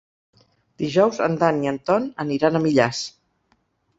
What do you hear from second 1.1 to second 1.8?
en Dan i en